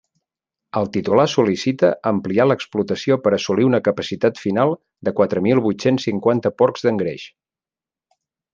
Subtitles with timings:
[0.79, 4.75] El titular sol·licita ampliar l'explotació per assolir una capacitat final
[5.09, 7.31] de quatre mil vuit-cents cinquanta porcs d'engreix.